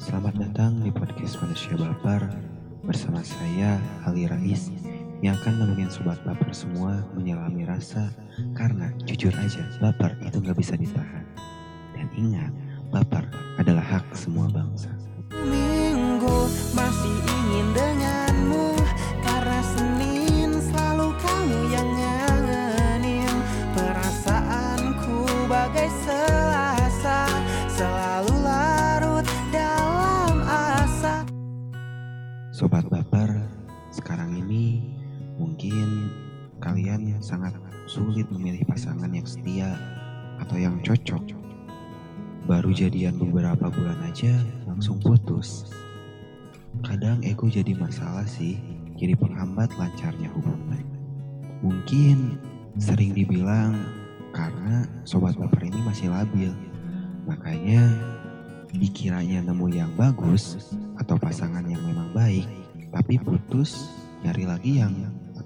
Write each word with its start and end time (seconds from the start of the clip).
Selamat 0.00 0.32
datang 0.40 0.80
di 0.80 0.88
podcast 0.88 1.36
Manusia 1.44 1.76
Baper 1.76 2.24
bersama 2.88 3.20
saya 3.20 3.76
Ali 4.08 4.24
Rais 4.24 4.72
yang 5.20 5.36
akan 5.36 5.60
nemenin 5.60 5.92
sobat 5.92 6.16
baper 6.24 6.56
semua 6.56 7.04
menyelami 7.12 7.68
rasa 7.68 8.08
karena 8.56 8.88
jujur 9.04 9.28
aja 9.36 9.60
baper 9.76 10.16
itu 10.24 10.40
nggak 10.40 10.56
bisa 10.56 10.72
ditahan. 10.80 11.28
Dan 11.92 12.08
ingat, 12.16 12.48
baper 12.88 13.28
adalah 13.60 13.84
hak 13.84 14.16
semua 14.16 14.48
bangsa. 14.48 14.88
Minggu 15.36 16.48
masih 16.72 17.16
ingin 17.20 17.66
denganmu 17.76 17.99
sangat 37.20 37.52
sulit 37.84 38.26
memilih 38.32 38.64
pasangan 38.64 39.12
yang 39.12 39.28
setia 39.28 39.76
atau 40.40 40.56
yang 40.56 40.80
cocok. 40.80 41.22
Baru 42.48 42.72
jadian 42.72 43.20
beberapa 43.20 43.68
bulan 43.68 44.00
aja 44.08 44.32
langsung 44.64 44.96
putus. 44.98 45.68
Kadang 46.80 47.20
ego 47.20 47.46
jadi 47.46 47.76
masalah 47.76 48.24
sih, 48.24 48.56
jadi 48.96 49.14
penghambat 49.14 49.70
lancarnya 49.76 50.32
hubungan. 50.32 50.82
Mungkin 51.60 52.40
sering 52.80 53.12
dibilang 53.12 53.76
karena 54.32 54.88
sobat 55.04 55.36
baper 55.36 55.68
ini 55.68 55.78
masih 55.84 56.08
labil. 56.08 56.50
Makanya 57.28 57.84
dikiranya 58.72 59.44
nemu 59.44 59.66
yang 59.74 59.92
bagus 59.98 60.72
atau 60.96 61.18
pasangan 61.18 61.66
yang 61.66 61.82
memang 61.84 62.14
baik, 62.16 62.46
tapi 62.94 63.18
putus 63.18 63.90
nyari 64.22 64.46
lagi 64.46 64.72
yang 64.78 64.94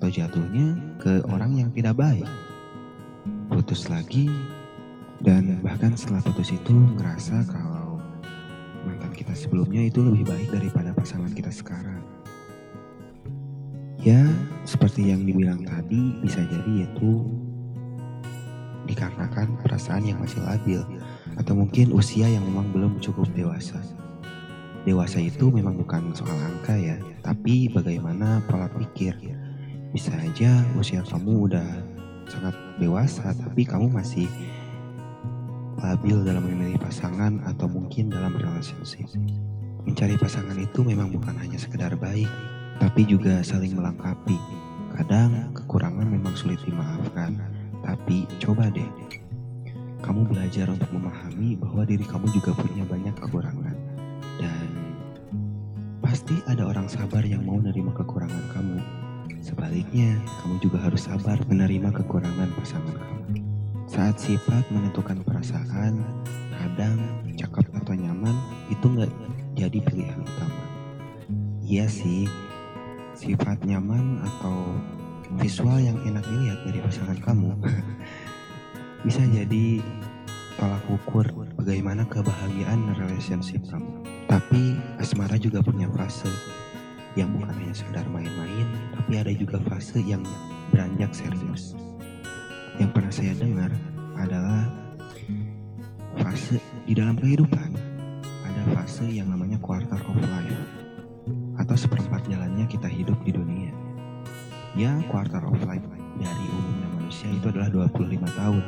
atau 0.04 0.20
jatuhnya 0.20 0.76
ke 1.00 1.24
orang 1.32 1.64
yang 1.64 1.72
tidak 1.72 1.96
baik. 1.96 2.28
Putus 3.48 3.88
lagi 3.88 4.28
dan 5.24 5.64
bahkan 5.64 5.96
setelah 5.96 6.20
putus 6.20 6.52
itu 6.52 6.76
ngerasa 6.76 7.48
kalau 7.48 7.96
mantan 8.84 9.16
kita 9.16 9.32
sebelumnya 9.32 9.88
itu 9.88 10.04
lebih 10.04 10.28
baik 10.28 10.52
daripada 10.52 10.92
pasangan 10.92 11.32
kita 11.32 11.48
sekarang. 11.48 12.04
Ya, 14.04 14.28
seperti 14.68 15.08
yang 15.08 15.24
dibilang 15.24 15.64
tadi, 15.64 16.20
bisa 16.20 16.44
jadi 16.44 16.84
itu 16.84 17.24
dikarenakan 18.84 19.56
perasaan 19.64 20.04
yang 20.04 20.20
masih 20.20 20.44
labil 20.44 20.84
atau 21.40 21.56
mungkin 21.56 21.96
usia 21.96 22.28
yang 22.28 22.44
memang 22.44 22.68
belum 22.76 23.00
cukup 23.00 23.24
dewasa. 23.32 23.80
Dewasa 24.84 25.16
itu 25.16 25.48
memang 25.48 25.80
bukan 25.80 26.12
soal 26.12 26.36
angka 26.44 26.76
ya, 26.76 27.00
tapi 27.24 27.72
bagaimana 27.72 28.44
pola 28.44 28.68
pikir. 28.68 29.43
Bisa 29.94 30.10
aja 30.18 30.50
usia 30.74 31.06
kamu 31.06 31.46
udah 31.46 31.70
sangat 32.26 32.50
dewasa, 32.82 33.30
tapi 33.30 33.62
kamu 33.62 33.94
masih 33.94 34.26
labil 35.78 36.18
dalam 36.26 36.42
memilih 36.42 36.82
pasangan 36.82 37.38
atau 37.46 37.70
mungkin 37.70 38.10
dalam 38.10 38.34
relationship. 38.34 39.06
Mencari 39.86 40.18
pasangan 40.18 40.58
itu 40.58 40.82
memang 40.82 41.14
bukan 41.14 41.38
hanya 41.38 41.62
sekedar 41.62 41.94
baik, 41.94 42.26
tapi 42.82 43.06
juga 43.06 43.38
saling 43.46 43.70
melengkapi. 43.78 44.34
Kadang 44.98 45.54
kekurangan 45.54 46.10
memang 46.10 46.34
sulit 46.34 46.58
dimaafkan, 46.66 47.38
tapi 47.86 48.26
coba 48.42 48.74
deh. 48.74 48.90
Kamu 50.02 50.26
belajar 50.26 50.74
untuk 50.74 50.90
memahami 50.90 51.54
bahwa 51.54 51.86
diri 51.86 52.02
kamu 52.02 52.34
juga 52.34 52.50
punya 52.50 52.82
banyak 52.82 53.14
kekurangan. 53.14 53.76
Dan 54.42 54.68
pasti 56.02 56.34
ada 56.50 56.66
orang 56.66 56.90
sabar 56.90 57.22
yang 57.22 57.46
mau 57.46 57.62
menerima 57.62 57.94
kekurangan 57.94 58.44
kamu. 58.50 59.03
Sebaliknya, 59.44 60.16
kamu 60.40 60.56
juga 60.64 60.80
harus 60.80 61.04
sabar 61.04 61.36
menerima 61.52 61.92
kekurangan 61.92 62.48
pasangan 62.56 62.96
kamu. 62.96 63.44
Saat 63.84 64.16
sifat 64.16 64.64
menentukan 64.72 65.20
perasaan, 65.20 66.00
kadang 66.56 66.96
cakep 67.36 67.68
atau 67.76 67.92
nyaman 67.92 68.32
itu 68.72 68.88
nggak 68.88 69.12
jadi 69.52 69.78
pilihan 69.84 70.16
utama. 70.24 70.64
Iya 71.60 71.84
sih, 71.92 72.24
sifat 73.12 73.60
nyaman 73.68 74.24
atau 74.24 74.80
visual 75.36 75.76
yang 75.76 76.00
enak 76.08 76.24
dilihat 76.24 76.64
dari 76.64 76.80
pasangan 76.80 77.20
kamu 77.20 77.52
bisa 79.04 79.28
jadi 79.28 79.84
tolak 80.56 80.84
ukur 80.88 81.28
bagaimana 81.60 82.08
kebahagiaan 82.08 82.96
relationship 82.96 83.60
kamu. 83.68 83.92
Tapi 84.24 84.80
asmara 84.96 85.36
juga 85.36 85.60
punya 85.60 85.84
fase 85.92 86.32
yang 87.14 87.30
bukan 87.30 87.54
hanya 87.54 87.74
sekedar 87.74 88.06
main-main, 88.10 88.66
tapi 88.94 89.18
ada 89.18 89.32
juga 89.34 89.62
fase 89.70 90.02
yang 90.02 90.22
beranjak 90.74 91.14
serius. 91.14 91.78
Yang 92.78 92.90
pernah 92.90 93.12
saya 93.14 93.32
dengar 93.38 93.70
adalah 94.18 94.66
fase 96.18 96.58
di 96.86 96.94
dalam 96.94 97.14
kehidupan 97.18 97.70
ada 98.46 98.62
fase 98.74 99.06
yang 99.06 99.30
namanya 99.30 99.58
quarter 99.62 99.98
of 99.98 100.18
life 100.18 100.62
atau 101.58 101.76
seperempat 101.78 102.26
jalannya 102.26 102.66
kita 102.66 102.90
hidup 102.90 103.18
di 103.22 103.30
dunia. 103.30 103.70
Ya, 104.74 104.90
quarter 105.06 105.42
of 105.46 105.58
life 105.70 105.86
dari 106.18 106.44
umumnya 106.50 106.88
manusia 106.98 107.30
itu 107.30 107.46
adalah 107.46 107.70
25 107.70 108.26
tahun, 108.34 108.64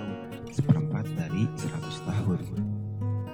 seperempat 0.55 1.05
dari 1.19 1.51
100 1.59 2.09
tahun. 2.09 2.41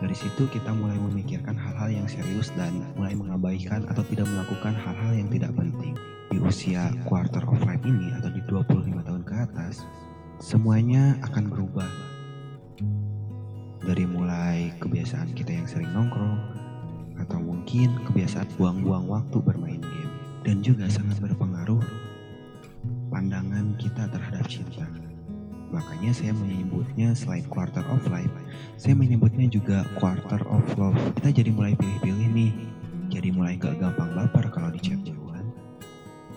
Dari 0.03 0.19
situ 0.19 0.51
kita 0.51 0.75
mulai 0.75 0.99
memikirkan 0.99 1.55
hal-hal 1.55 2.03
yang 2.03 2.11
serius 2.11 2.51
dan 2.59 2.75
mulai 2.99 3.15
mengabaikan 3.15 3.87
atau 3.87 4.03
tidak 4.11 4.27
melakukan 4.27 4.75
hal-hal 4.75 5.15
yang 5.15 5.31
tidak 5.31 5.55
penting. 5.55 5.95
Di 6.27 6.43
usia 6.43 6.91
quarter 7.07 7.47
of 7.47 7.63
life 7.63 7.87
ini 7.87 8.11
atau 8.19 8.27
di 8.35 8.43
25 8.51 8.99
tahun 8.99 9.23
ke 9.23 9.35
atas, 9.47 9.87
semuanya 10.43 11.15
akan 11.23 11.47
berubah. 11.47 11.87
Dari 13.87 14.03
mulai 14.03 14.75
kebiasaan 14.83 15.39
kita 15.39 15.55
yang 15.55 15.71
sering 15.71 15.95
nongkrong, 15.95 16.51
atau 17.23 17.39
mungkin 17.39 17.95
kebiasaan 18.11 18.51
buang-buang 18.59 19.07
waktu 19.07 19.39
bermain 19.39 19.79
game, 19.79 20.15
dan 20.43 20.67
juga 20.67 20.91
sangat 20.91 21.23
berpengaruh 21.23 21.83
pandangan 23.07 23.79
kita 23.79 24.11
terhadap 24.11 24.51
cinta. 24.51 25.12
Makanya 25.73 26.13
saya 26.13 26.37
menyebutnya 26.37 27.17
selain 27.17 27.49
quarter 27.49 27.81
of 27.89 28.05
life, 28.13 28.31
saya 28.77 28.93
menyebutnya 28.93 29.49
juga 29.49 29.89
quarter 29.97 30.45
of 30.53 30.63
love. 30.77 30.97
Kita 31.17 31.43
jadi 31.43 31.49
mulai 31.49 31.73
pilih-pilih 31.81 32.29
nih, 32.37 32.53
jadi 33.09 33.29
mulai 33.33 33.57
gak 33.57 33.81
gampang 33.81 34.13
baper 34.13 34.53
kalau 34.53 34.69
di 34.69 34.81
chat 34.85 35.01
duluan. 35.01 35.49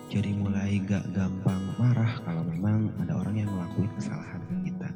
Jadi 0.08 0.32
mulai 0.32 0.80
gak 0.88 1.04
gampang 1.12 1.60
marah 1.76 2.16
kalau 2.24 2.48
memang 2.48 2.88
ada 3.04 3.12
orang 3.12 3.36
yang 3.44 3.48
ngelakuin 3.52 3.92
kesalahan 4.00 4.40
ke 4.48 4.72
kita. 4.72 4.88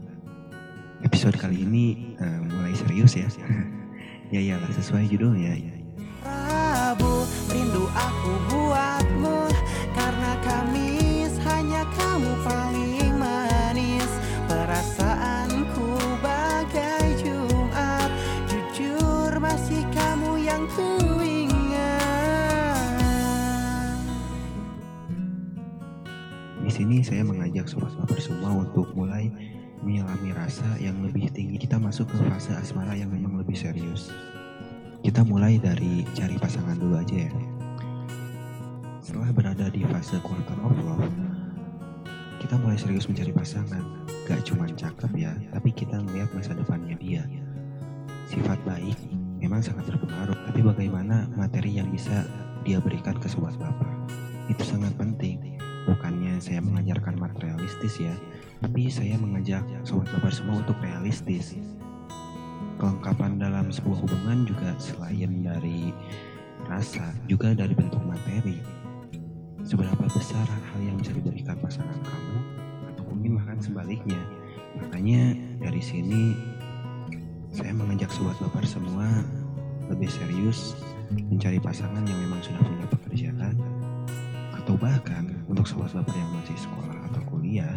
Episode 1.05 1.37
kali 1.37 1.61
ini 1.61 2.17
eh, 2.17 2.41
mulai 2.49 2.73
serius 2.73 3.21
ya. 3.21 3.29
ya 4.35 4.41
iyalah 4.41 4.73
sesuai 4.73 5.05
judulnya. 5.13 5.53
Rabu 5.57 5.80
saya 27.11 27.27
mengajak 27.27 27.67
sobat 27.67 27.91
baper 27.99 28.23
semua 28.23 28.63
untuk 28.63 28.87
mulai 28.95 29.35
menyelami 29.83 30.31
rasa 30.31 30.79
yang 30.79 30.95
lebih 31.03 31.27
tinggi. 31.35 31.59
Kita 31.59 31.75
masuk 31.75 32.07
ke 32.07 32.15
fase 32.31 32.55
asmara 32.55 32.95
yang 32.95 33.11
memang 33.11 33.35
lebih 33.35 33.59
serius. 33.59 34.15
Kita 35.03 35.27
mulai 35.27 35.59
dari 35.59 36.07
cari 36.15 36.39
pasangan 36.39 36.79
dulu 36.79 37.03
aja 37.03 37.27
ya. 37.27 37.33
Setelah 39.03 39.35
berada 39.35 39.67
di 39.75 39.83
fase 39.91 40.23
quarter 40.23 40.55
of 40.63 40.79
love, 40.87 41.11
kita 42.39 42.55
mulai 42.63 42.79
serius 42.79 43.11
mencari 43.11 43.35
pasangan. 43.35 44.07
Gak 44.31 44.47
cuma 44.47 44.71
cakep 44.71 45.11
ya, 45.19 45.35
tapi 45.51 45.75
kita 45.75 45.99
melihat 46.07 46.31
masa 46.31 46.55
depannya 46.55 46.95
dia. 46.95 47.27
Sifat 48.31 48.63
baik 48.63 48.95
memang 49.43 49.59
sangat 49.59 49.91
berpengaruh, 49.91 50.39
tapi 50.47 50.63
bagaimana 50.63 51.27
materi 51.35 51.75
yang 51.75 51.91
bisa 51.91 52.23
dia 52.63 52.79
berikan 52.79 53.19
ke 53.19 53.27
sobat 53.27 53.59
baper. 53.59 53.91
Itu 54.47 54.63
sangat 54.63 54.95
penting. 54.95 55.50
Bukannya 55.89 56.37
saya 56.41 56.61
mengajarkan 56.61 57.17
materialistis 57.17 58.01
ya, 58.01 58.15
tapi 58.61 58.93
saya 58.93 59.17
mengajak 59.17 59.65
sobat 59.85 60.09
baper 60.13 60.33
semua 60.33 60.61
untuk 60.61 60.77
realistis. 60.85 61.57
Kelengkapan 62.77 63.41
dalam 63.41 63.69
sebuah 63.69 64.05
hubungan 64.05 64.49
juga 64.49 64.73
selain 64.81 65.45
dari 65.45 65.93
rasa, 66.69 67.13
juga 67.29 67.53
dari 67.57 67.73
bentuk 67.73 68.01
materi. 68.05 68.61
Seberapa 69.65 70.09
besar 70.09 70.45
hal 70.49 70.81
yang 70.81 70.97
bisa 70.97 71.13
diberikan 71.13 71.57
pasangan 71.61 72.01
kamu, 72.01 72.39
atau 72.93 73.03
mungkin 73.13 73.37
bahkan 73.41 73.61
sebaliknya. 73.61 74.21
Makanya 74.81 75.37
dari 75.61 75.83
sini 75.85 76.33
saya 77.53 77.75
mengajak 77.75 78.09
sobat 78.15 78.39
baper 78.41 78.65
semua 78.65 79.09
lebih 79.91 80.07
serius 80.07 80.79
mencari 81.11 81.59
pasangan 81.59 82.07
yang 82.07 82.19
memang 82.23 82.39
sudah 82.41 82.63
punya 82.63 82.87
pekerjaan 82.87 83.55
atau 84.71 84.87
bahkan 84.87 85.27
untuk 85.51 85.67
sobat 85.67 85.91
baper 85.91 86.15
yang 86.15 86.31
masih 86.31 86.55
sekolah 86.55 86.95
atau 87.11 87.19
kuliah 87.27 87.75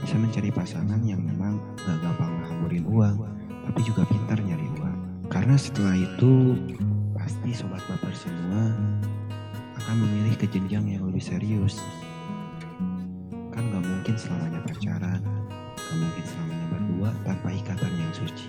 bisa 0.00 0.16
mencari 0.16 0.48
pasangan 0.48 0.96
yang 1.04 1.20
memang 1.20 1.60
gak 1.84 2.00
gampang 2.00 2.32
ngaburin 2.32 2.88
uang 2.88 3.28
tapi 3.68 3.84
juga 3.84 4.08
pintar 4.08 4.40
nyari 4.40 4.64
uang. 4.80 5.28
Karena 5.28 5.60
setelah 5.60 5.92
itu 5.92 6.56
pasti 7.12 7.52
sobat 7.52 7.84
baper 7.84 8.16
semua 8.16 8.72
akan 9.84 10.00
memilih 10.00 10.40
ke 10.40 10.48
jenjang 10.48 10.88
yang 10.88 11.04
lebih 11.12 11.20
serius. 11.20 11.76
Kan 13.52 13.68
gak 13.68 13.84
mungkin 13.84 14.16
selamanya 14.16 14.64
pacaran 14.64 15.20
gak 15.76 15.98
mungkin 16.00 16.24
selamanya 16.24 16.66
berdua 16.72 17.10
tanpa 17.28 17.52
ikatan 17.52 17.92
yang 18.00 18.12
suci. 18.16 18.48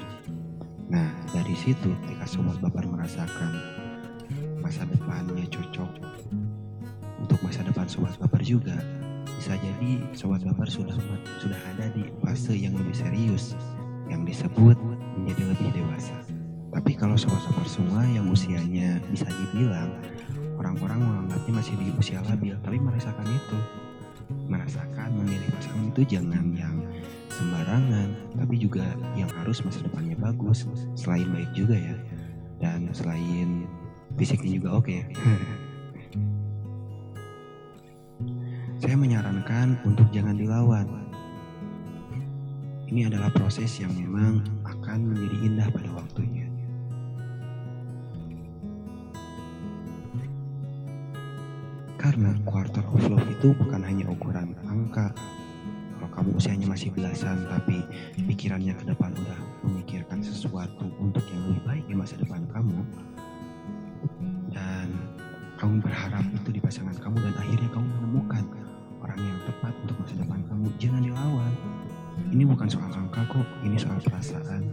Nah 0.87 1.11
dari 1.35 1.59
situ 1.59 1.91
ketika 2.07 2.23
sobat 2.23 2.55
baper 2.63 2.87
merasakan 2.87 3.51
masa 4.63 4.87
depannya 4.87 5.43
cocok 5.51 5.91
untuk 7.21 7.37
masa 7.45 7.61
depan 7.61 7.85
sobat 7.85 8.17
baper 8.17 8.41
juga. 8.41 8.73
Bisa 9.37 9.53
jadi 9.57 10.01
sobat 10.17 10.41
baper 10.41 10.69
sudah 10.69 10.97
sudah 11.37 11.59
ada 11.73 11.93
di 11.93 12.09
fase 12.25 12.57
yang 12.57 12.73
lebih 12.73 12.97
serius 12.97 13.53
yang 14.09 14.25
disebut 14.25 14.75
menjadi 15.21 15.53
lebih 15.53 15.69
dewasa. 15.77 16.17
Tapi 16.73 16.97
kalau 16.97 17.13
sobat 17.13 17.45
baper 17.53 17.69
semua 17.69 18.01
yang 18.09 18.25
usianya 18.27 18.97
bisa 19.13 19.29
dibilang 19.29 19.93
orang-orang 20.57 20.99
menganggapnya 21.01 21.53
masih 21.61 21.75
di 21.77 21.87
usia 21.97 22.19
labil 22.25 22.57
tapi 22.65 22.81
merasakan 22.81 23.27
itu. 23.29 23.59
Merasakan 24.49 25.09
memilih 25.15 25.47
pasangan 25.53 25.85
itu 25.91 26.01
jangan 26.17 26.45
yang 26.55 26.75
sembarangan 27.31 28.09
tapi 28.35 28.55
juga 28.59 28.83
yang 29.15 29.31
harus 29.41 29.63
masa 29.63 29.83
depannya 29.83 30.15
bagus 30.19 30.67
selain 30.97 31.29
baik 31.29 31.51
juga 31.53 31.77
ya. 31.77 31.95
Dan 32.61 32.93
selain 32.93 33.65
fisiknya 34.17 34.61
juga 34.61 34.69
oke. 34.77 34.85
okay. 34.85 35.01
saya 38.81 38.97
menyarankan 38.97 39.77
untuk 39.85 40.09
jangan 40.09 40.33
dilawan. 40.33 40.89
Ini 42.89 43.13
adalah 43.13 43.29
proses 43.29 43.69
yang 43.77 43.93
memang 43.93 44.41
akan 44.65 45.13
menjadi 45.13 45.37
indah 45.45 45.67
pada 45.69 45.89
waktunya. 45.93 46.49
Karena 52.01 52.33
quarter 52.41 52.81
of 52.81 53.05
love 53.05 53.29
itu 53.29 53.53
bukan 53.53 53.85
hanya 53.85 54.09
ukuran 54.09 54.57
angka. 54.65 55.13
Kalau 56.01 56.09
kamu 56.17 56.41
usianya 56.41 56.65
masih 56.65 56.89
belasan 56.89 57.45
tapi 57.53 57.85
pikirannya 58.17 58.73
ke 58.73 58.89
depan 58.89 59.13
udah 59.13 59.39
memikirkan 59.61 60.25
sesuatu 60.25 60.89
untuk 60.97 61.21
yang 61.29 61.53
lebih 61.53 61.63
baik 61.69 61.85
di 61.85 61.93
masa 61.93 62.17
depan 62.17 62.41
kamu 62.49 62.81
dan 64.49 64.89
kamu 65.61 65.77
berharap 65.85 66.25
itu 66.33 66.49
di 66.49 66.57
pasangan 66.57 66.97
kamu 66.97 67.21
dan 67.21 67.35
akhirnya 67.37 67.69
kamu 67.69 67.87
menemukan 68.01 68.43
orang 69.01 69.19
yang 69.19 69.39
tepat 69.49 69.73
untuk 69.81 69.97
masa 69.99 70.15
depan 70.15 70.39
kamu 70.45 70.67
jangan 70.77 71.01
dilawan 71.01 71.53
ini 72.31 72.43
bukan 72.45 72.67
soal 72.69 72.91
angka 72.93 73.21
kok 73.27 73.47
ini 73.65 73.75
soal 73.75 73.97
perasaan 73.99 74.63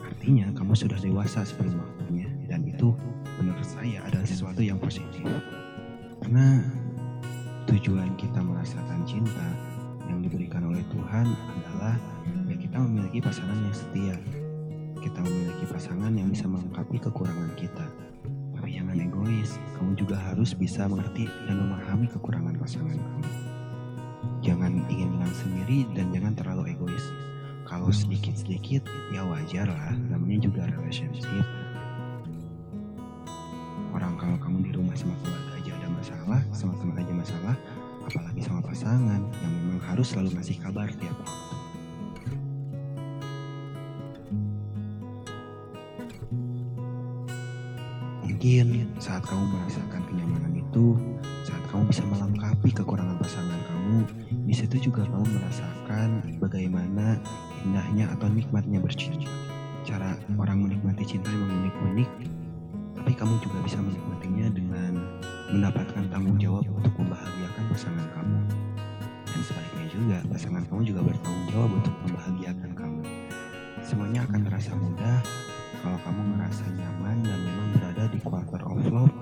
artinya 0.00 0.46
kamu 0.54 0.72
sudah 0.78 0.98
dewasa 1.02 1.42
sebelum 1.42 1.78
waktunya 1.82 2.30
dan 2.46 2.62
itu 2.64 2.94
menurut 3.36 3.66
saya 3.66 4.00
adalah 4.06 4.26
sesuatu 4.26 4.62
yang 4.62 4.78
positif 4.78 5.26
karena 6.22 6.62
tujuan 7.66 8.14
kita 8.18 8.40
merasakan 8.42 9.02
cinta 9.06 9.46
yang 10.10 10.26
diberikan 10.26 10.66
oleh 10.66 10.82
Tuhan 10.90 11.26
adalah 11.32 11.94
ya 12.50 12.56
kita 12.58 12.76
memiliki 12.82 13.22
pasangan 13.22 13.54
yang 13.54 13.74
setia. 13.74 14.16
Kita 15.00 15.22
memiliki 15.22 15.64
pasangan 15.64 16.12
yang 16.12 16.28
bisa 16.28 16.44
melengkapi 16.50 16.98
kekurangan 17.00 17.50
kita. 17.56 17.86
Jangan 18.70 19.02
egois, 19.02 19.58
kamu 19.74 19.98
juga 19.98 20.14
harus 20.14 20.54
bisa 20.54 20.86
mengerti 20.86 21.26
dan 21.50 21.58
memahami 21.58 22.06
kekurangan 22.06 22.54
pasangan 22.54 22.94
kamu. 22.94 23.30
Jangan 24.46 24.72
ingin 24.86 25.10
menang 25.18 25.34
sendiri 25.34 25.90
dan 25.98 26.14
jangan 26.14 26.32
terlalu 26.38 26.78
egois. 26.78 27.02
Kalau 27.66 27.90
sedikit-sedikit 27.90 28.86
ya 29.10 29.26
wajar 29.26 29.66
lah, 29.66 29.94
namanya 30.06 30.46
juga 30.46 30.70
relationship. 30.70 31.42
Orang 33.90 34.14
kalau 34.22 34.38
kamu 34.38 34.70
di 34.70 34.70
rumah 34.70 34.94
sama 34.94 35.18
keluarga 35.18 35.50
aja 35.58 35.70
ada 35.74 35.88
masalah, 35.90 36.40
sama 36.54 36.72
teman 36.78 36.96
aja 37.02 37.14
masalah, 37.14 37.56
apalagi 38.06 38.40
sama 38.46 38.60
pasangan 38.62 39.20
yang 39.22 39.52
memang 39.66 39.82
harus 39.82 40.14
selalu 40.14 40.38
ngasih 40.38 40.62
kabar 40.62 40.86
tiap 40.94 41.14
waktu. 41.26 41.49
Mungkin 48.40 48.96
saat 48.96 49.20
kamu 49.28 49.52
merasakan 49.52 50.00
kenyamanan 50.08 50.56
itu, 50.56 50.96
saat 51.44 51.60
kamu 51.68 51.92
bisa 51.92 52.00
melengkapi 52.08 52.72
kekurangan 52.72 53.20
pasangan 53.20 53.60
kamu, 53.68 54.08
di 54.48 54.54
situ 54.56 54.88
juga 54.88 55.04
kamu 55.12 55.28
merasakan 55.28 56.08
bagaimana 56.40 57.20
indahnya 57.68 58.08
atau 58.16 58.32
nikmatnya 58.32 58.80
bercinta. 58.80 59.28
Cara 59.84 60.16
orang 60.40 60.64
menikmati 60.64 61.04
cinta 61.04 61.28
memang 61.28 61.52
unik-unik, 61.52 62.10
tapi 62.96 63.12
kamu 63.12 63.44
juga 63.44 63.60
bisa 63.60 63.76
menikmatinya 63.76 64.46
dengan 64.56 64.92
mendapatkan 65.52 66.08
tanggung 66.08 66.40
jawab 66.40 66.64
untuk 66.64 66.96
membahagiakan 66.96 67.64
pasangan 67.68 68.08
kamu. 68.16 68.40
Dan 69.28 69.40
sebaliknya 69.44 69.86
juga, 69.92 70.16
pasangan 70.32 70.64
kamu 70.64 70.80
juga 70.88 71.00
bertanggung 71.12 71.48
jawab 71.52 71.70
untuk 71.76 71.92
membahagiakan 72.08 72.72
kamu. 72.72 73.04
Semuanya 73.84 74.24
akan 74.24 74.40
terasa 74.48 74.72
mudah 74.80 75.20
kalau 75.84 76.00
kamu 76.08 76.36
merasa 76.36 76.64
nyaman 76.72 77.20
dan 77.20 77.38
memang 77.40 77.68
berada 78.00 78.16
di 78.16 78.24
quarter 78.24 78.62
of 78.64 78.80
love 78.88 79.12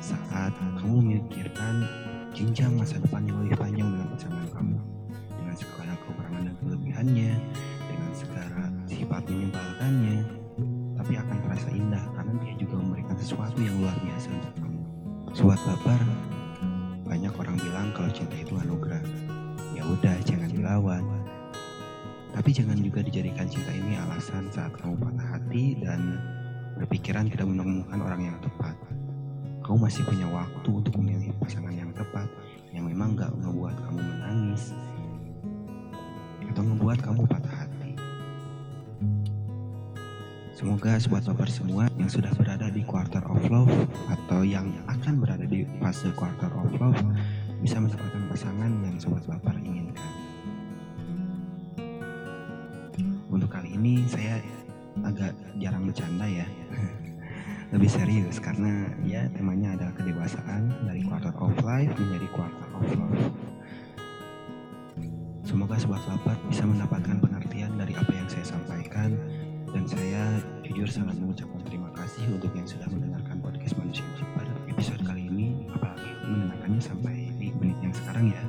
saat 0.00 0.56
kamu 0.80 1.04
memikirkan 1.04 1.84
jenjang 2.32 2.72
masa 2.80 2.96
depan 2.96 3.28
yang 3.28 3.44
lebih 3.44 3.60
panjang 3.60 3.88
dengan 3.92 4.08
pasangan 4.08 4.48
kamu. 4.56 4.78
Dengan 5.36 5.52
segala 5.60 5.92
kekurangan 6.00 6.42
dan 6.48 6.54
kelebihannya, 6.64 7.32
dengan 7.92 8.10
segala 8.16 8.72
sifat 8.88 9.22
menyebalkannya, 9.28 10.18
tapi 10.96 11.12
akan 11.20 11.36
terasa 11.44 11.68
indah 11.76 12.04
karena 12.16 12.32
dia 12.40 12.54
juga 12.56 12.74
memberikan 12.80 13.16
sesuatu 13.20 13.58
yang 13.60 13.76
luar 13.84 13.96
biasa 14.00 14.28
untuk 14.32 14.54
kamu. 14.64 14.80
Sobat 15.36 15.60
baper, 15.68 16.00
banyak 17.04 17.32
orang 17.36 17.56
bilang 17.60 17.92
kalau 17.92 18.10
cinta 18.16 18.36
itu 18.40 18.56
anugerah. 18.56 19.04
Ya 19.76 19.84
udah, 19.84 20.16
jangan 20.24 20.48
dilawan. 20.48 21.04
Tapi 22.32 22.48
jangan 22.48 22.80
juga 22.80 23.04
dijadikan 23.04 23.44
cinta 23.44 23.76
ini 23.76 23.92
alasan 24.08 24.48
saat 24.48 24.72
kamu 24.80 24.96
patah 24.96 25.36
hati 25.36 25.76
dan 25.84 26.16
berpikiran 26.78 27.28
tidak 27.28 27.48
menemukan 27.48 27.98
orang 28.00 28.32
yang 28.32 28.38
tepat. 28.40 28.76
Kamu 29.62 29.78
masih 29.78 30.02
punya 30.04 30.26
waktu 30.30 30.68
untuk 30.68 30.94
memilih 30.98 31.30
pasangan 31.38 31.72
yang 31.72 31.90
tepat 31.94 32.26
yang 32.72 32.88
memang 32.88 33.14
gak 33.14 33.30
ngebuat 33.36 33.76
kamu 33.88 34.00
menangis 34.00 34.72
atau 36.52 36.62
ngebuat 36.68 36.98
kamu 37.00 37.22
patah 37.24 37.64
hati. 37.64 37.92
Semoga 40.52 41.00
sobat 41.00 41.24
baper 41.24 41.48
semua 41.48 41.88
yang 41.96 42.12
sudah 42.12 42.28
berada 42.36 42.68
di 42.68 42.84
quarter 42.84 43.24
of 43.24 43.40
love 43.48 43.72
atau 44.12 44.44
yang 44.44 44.68
akan 44.84 45.18
berada 45.18 45.48
di 45.48 45.64
fase 45.80 46.12
quarter 46.12 46.52
of 46.52 46.70
love 46.76 47.00
bisa 47.64 47.80
mendapatkan 47.80 48.22
pasangan 48.28 48.70
yang 48.84 48.96
sobat 49.00 49.24
baper 49.24 49.56
inginkan. 49.64 50.10
Untuk 53.32 53.48
kali 53.48 53.74
ini 53.80 54.04
saya 54.12 54.38
agak 55.06 55.32
jarang 55.58 55.86
bercanda 55.86 56.26
ya. 56.26 56.46
Lebih 57.72 57.88
serius 57.88 58.36
karena 58.36 58.84
ya 59.02 59.24
temanya 59.32 59.74
adalah 59.76 59.94
kedewasaan 59.96 60.62
dari 60.84 61.00
quarter 61.08 61.32
of 61.40 61.56
life 61.64 61.92
menjadi 61.96 62.26
quarter 62.36 62.68
of 62.76 62.84
love. 62.92 63.24
Semoga 65.42 65.76
sobat 65.80 66.04
baper 66.06 66.38
bisa 66.48 66.64
mendapatkan 66.64 67.18
pengertian 67.18 67.74
dari 67.76 67.92
apa 67.98 68.12
yang 68.14 68.28
saya 68.28 68.46
sampaikan 68.46 69.16
dan 69.72 69.88
saya 69.88 70.22
jujur 70.60 70.84
sangat 70.84 71.16
mengucapkan 71.16 71.64
terima 71.64 71.88
kasih 71.96 72.28
untuk 72.28 72.52
yang 72.52 72.68
sudah 72.68 72.84
mendengarkan 72.92 73.40
podcast 73.40 73.72
manusia 73.80 74.04
pada 74.36 74.52
episode 74.68 75.00
kali 75.00 75.32
ini 75.32 75.64
apalagi 75.72 76.12
mendengarkannya 76.28 76.82
sampai 76.84 77.32
di 77.40 77.48
menit 77.56 77.80
yang 77.80 77.94
sekarang 77.96 78.36
ya 78.36 78.42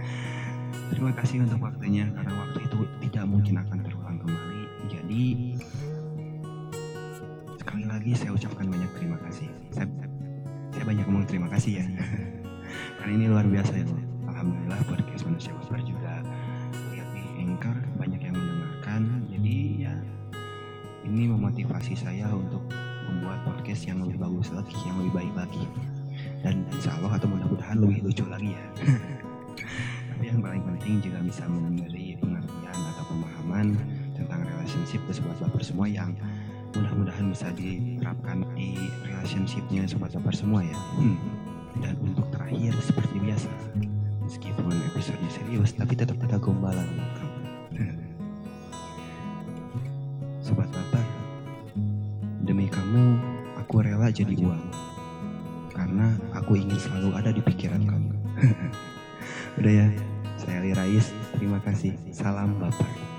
terima 0.92 1.12
kasih 1.12 1.44
untuk 1.44 1.60
waktunya 1.60 2.08
karena 2.16 2.32
waktu 2.32 2.58
itu 2.64 2.78
tidak 3.08 3.24
mungkin 3.28 3.54
akan 3.60 3.78
terulang 3.84 4.16
kembali 4.24 4.62
jadi 4.88 5.24
kasih 11.58 11.82
ya 11.82 11.86
karena 13.02 13.12
ini 13.18 13.26
luar 13.26 13.42
biasa 13.42 13.82
ya 13.82 13.86
Alhamdulillah 14.30 14.78
podcast 14.86 15.26
manusia 15.26 15.50
besar 15.58 15.82
juga 15.82 16.22
lihat 16.94 17.08
di 17.10 17.22
Anchor 17.42 17.74
banyak 17.98 18.20
yang 18.22 18.38
mendengarkan 18.38 19.26
jadi 19.26 19.56
ya 19.90 19.94
ini 21.02 21.26
memotivasi 21.26 21.98
saya 21.98 22.30
untuk 22.30 22.62
membuat 23.10 23.42
podcast 23.42 23.90
yang 23.90 24.04
lebih 24.06 24.22
bagus 24.22 24.54
lagi, 24.54 24.76
yang 24.86 25.02
lebih 25.02 25.12
baik 25.18 25.34
lagi. 25.34 25.64
Dan 26.44 26.62
insya 26.70 26.94
Allah 27.00 27.16
atau 27.16 27.26
mudah-mudahan 27.26 27.80
lebih 27.80 28.06
lucu 28.06 28.22
lagi 28.28 28.52
ya. 28.54 28.64
Tapi 30.14 30.24
yang 30.28 30.38
paling 30.44 30.62
penting 30.62 31.00
juga 31.00 31.18
bisa 31.24 31.48
memberi 31.48 32.14
pengertian 32.20 32.78
atau 32.94 33.04
pemahaman 33.08 33.66
tentang 34.14 34.44
relationship 34.44 35.00
ke 35.08 35.12
sobat 35.16 35.40
baper 35.40 35.62
semua 35.64 35.88
yang 35.88 36.12
mudah-mudahan 36.76 37.32
bisa 37.32 37.48
diterapkan 37.56 38.44
di 38.52 38.76
relationshipnya 39.08 39.88
sobat 39.88 40.12
baper 40.12 40.34
semua 40.36 40.60
ya. 40.60 40.78
Hmm. 41.00 41.47
Dan 41.78 41.94
untuk 42.02 42.26
terakhir 42.34 42.74
seperti 42.82 43.16
biasa, 43.22 43.50
meskipun 44.26 44.74
episodenya 44.92 45.30
serius 45.30 45.70
tapi 45.74 45.94
tetap 45.94 46.18
ada 46.24 46.36
gombalan. 46.38 46.88
Sobat 50.40 50.72
baper, 50.72 51.04
demi 52.40 52.72
kamu 52.72 53.20
aku 53.60 53.84
rela 53.84 54.08
jadi 54.08 54.32
uang 54.32 54.64
karena 55.76 56.16
aku 56.32 56.56
ingin 56.56 56.80
selalu 56.80 57.12
ada 57.14 57.30
di 57.30 57.44
pikiran 57.44 57.84
kamu. 57.84 58.12
Udah 59.60 59.72
ya, 59.84 59.88
saya 60.40 60.64
Ali 60.64 60.72
Rais. 60.72 61.12
Terima 61.36 61.60
kasih. 61.60 61.94
Salam 62.10 62.56
Bapak. 62.56 63.17